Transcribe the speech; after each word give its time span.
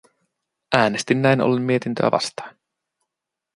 Äänestin 0.75 1.21
näin 1.21 1.41
ollen 1.41 1.61
mietintöä 1.63 2.11
vastaan. 2.11 2.55